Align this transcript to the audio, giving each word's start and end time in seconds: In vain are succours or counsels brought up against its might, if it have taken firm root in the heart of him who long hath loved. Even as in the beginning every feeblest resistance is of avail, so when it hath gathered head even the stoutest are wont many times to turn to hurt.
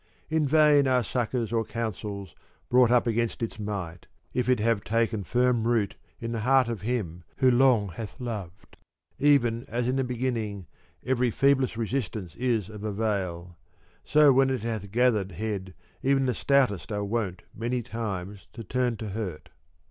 In 0.31 0.47
vain 0.47 0.87
are 0.87 1.03
succours 1.03 1.53
or 1.53 1.63
counsels 1.63 2.33
brought 2.69 2.89
up 2.89 3.05
against 3.05 3.43
its 3.43 3.59
might, 3.59 4.07
if 4.33 4.49
it 4.49 4.59
have 4.59 4.83
taken 4.83 5.23
firm 5.23 5.67
root 5.67 5.95
in 6.19 6.31
the 6.31 6.39
heart 6.39 6.67
of 6.67 6.81
him 6.81 7.23
who 7.37 7.51
long 7.51 7.89
hath 7.89 8.19
loved. 8.19 8.77
Even 9.19 9.63
as 9.67 9.87
in 9.87 9.97
the 9.97 10.03
beginning 10.03 10.65
every 11.05 11.29
feeblest 11.29 11.77
resistance 11.77 12.35
is 12.37 12.67
of 12.67 12.83
avail, 12.83 13.59
so 14.03 14.33
when 14.33 14.49
it 14.49 14.63
hath 14.63 14.89
gathered 14.89 15.33
head 15.33 15.75
even 16.01 16.25
the 16.25 16.33
stoutest 16.33 16.91
are 16.91 17.05
wont 17.05 17.43
many 17.55 17.83
times 17.83 18.47
to 18.53 18.63
turn 18.63 18.97
to 18.97 19.09
hurt. 19.09 19.49